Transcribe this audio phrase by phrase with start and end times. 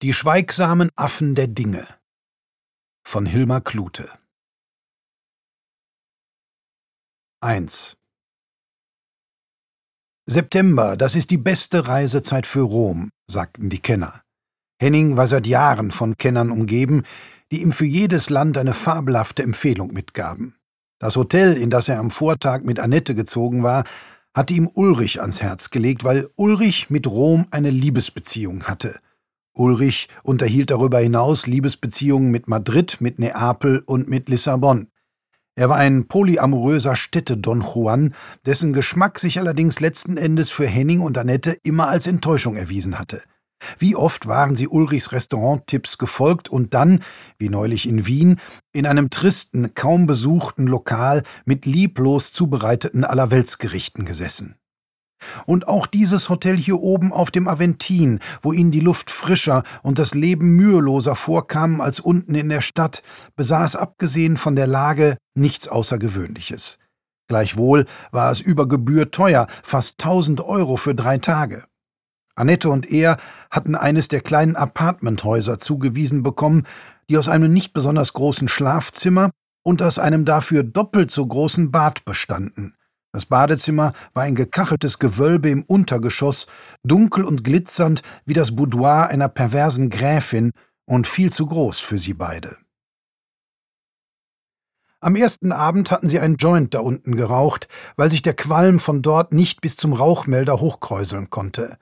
[0.00, 1.84] Die schweigsamen Affen der Dinge
[3.04, 4.08] von Hilmar Klute
[7.40, 7.96] 1
[10.26, 14.22] September, das ist die beste Reisezeit für Rom, sagten die Kenner.
[14.80, 17.02] Henning war seit Jahren von Kennern umgeben,
[17.50, 20.54] die ihm für jedes Land eine fabelhafte Empfehlung mitgaben.
[21.00, 23.82] Das Hotel, in das er am Vortag mit Annette gezogen war,
[24.32, 29.00] hatte ihm Ulrich ans Herz gelegt, weil Ulrich mit Rom eine Liebesbeziehung hatte–
[29.58, 34.88] Ulrich unterhielt darüber hinaus Liebesbeziehungen mit Madrid, mit Neapel und mit Lissabon.
[35.56, 38.14] Er war ein polyamoröser Städte-Don Juan,
[38.46, 43.22] dessen Geschmack sich allerdings letzten Endes für Henning und Annette immer als Enttäuschung erwiesen hatte.
[43.76, 47.02] Wie oft waren sie Ulrichs Restauranttipps gefolgt und dann,
[47.38, 48.38] wie neulich in Wien,
[48.72, 54.54] in einem tristen, kaum besuchten Lokal mit lieblos zubereiteten Allerweltsgerichten gesessen.
[55.46, 59.98] Und auch dieses Hotel hier oben auf dem Aventin, wo ihnen die Luft frischer und
[59.98, 63.02] das Leben müheloser vorkam als unten in der Stadt,
[63.36, 66.78] besaß abgesehen von der Lage nichts Außergewöhnliches.
[67.28, 71.64] Gleichwohl war es über Gebühr teuer, fast tausend Euro für drei Tage.
[72.34, 73.18] Annette und er
[73.50, 76.66] hatten eines der kleinen Apartmenthäuser zugewiesen bekommen,
[77.10, 79.30] die aus einem nicht besonders großen Schlafzimmer
[79.64, 82.74] und aus einem dafür doppelt so großen Bad bestanden.
[83.18, 86.46] Das Badezimmer war ein gekacheltes Gewölbe im Untergeschoss,
[86.84, 90.52] dunkel und glitzernd wie das Boudoir einer perversen Gräfin
[90.84, 92.58] und viel zu groß für sie beide.
[95.00, 99.02] Am ersten Abend hatten sie einen Joint da unten geraucht, weil sich der Qualm von
[99.02, 101.76] dort nicht bis zum Rauchmelder hochkräuseln konnte.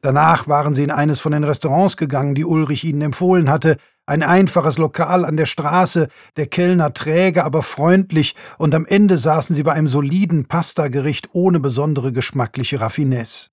[0.00, 4.22] Danach waren sie in eines von den Restaurants gegangen, die Ulrich ihnen empfohlen hatte, ein
[4.22, 9.62] einfaches Lokal an der Straße, der Kellner träge, aber freundlich, und am Ende saßen sie
[9.62, 13.50] bei einem soliden Pastagericht ohne besondere geschmackliche Raffinesse.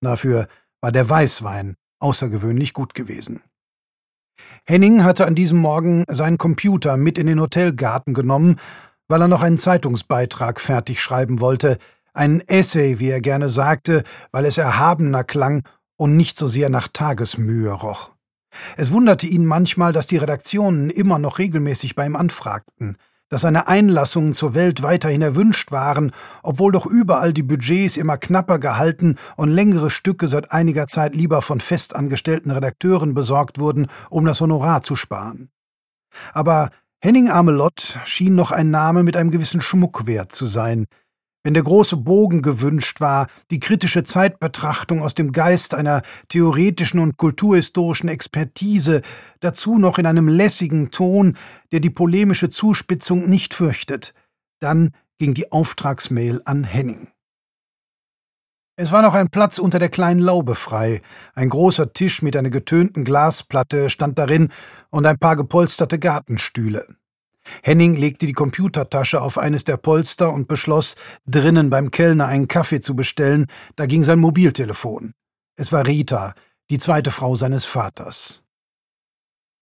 [0.00, 0.48] Dafür
[0.80, 3.42] war der Weißwein außergewöhnlich gut gewesen.
[4.64, 8.58] Henning hatte an diesem Morgen seinen Computer mit in den Hotelgarten genommen,
[9.08, 11.78] weil er noch einen Zeitungsbeitrag fertig schreiben wollte,
[12.14, 15.64] einen Essay, wie er gerne sagte, weil es erhabener klang
[15.98, 18.12] und nicht so sehr nach Tagesmühe roch.
[18.78, 22.96] Es wunderte ihn manchmal, dass die Redaktionen immer noch regelmäßig bei ihm anfragten,
[23.28, 28.58] dass seine Einlassungen zur Welt weiterhin erwünscht waren, obwohl doch überall die Budgets immer knapper
[28.58, 34.40] gehalten und längere Stücke seit einiger Zeit lieber von festangestellten Redakteuren besorgt wurden, um das
[34.40, 35.50] Honorar zu sparen.
[36.32, 36.70] Aber
[37.00, 40.86] Henning Amelott schien noch ein Name mit einem gewissen Schmuckwert zu sein,
[41.48, 47.16] wenn der große Bogen gewünscht war, die kritische Zeitbetrachtung aus dem Geist einer theoretischen und
[47.16, 49.00] kulturhistorischen Expertise,
[49.40, 51.38] dazu noch in einem lässigen Ton,
[51.72, 54.12] der die polemische Zuspitzung nicht fürchtet,
[54.60, 57.08] dann ging die Auftragsmail an Henning.
[58.76, 61.00] Es war noch ein Platz unter der kleinen Laube frei,
[61.34, 64.52] ein großer Tisch mit einer getönten Glasplatte stand darin
[64.90, 66.97] und ein paar gepolsterte Gartenstühle.
[67.62, 70.94] Henning legte die Computertasche auf eines der Polster und beschloss,
[71.26, 75.14] drinnen beim Kellner einen Kaffee zu bestellen, da ging sein Mobiltelefon.
[75.56, 76.34] Es war Rita,
[76.70, 78.42] die zweite Frau seines Vaters.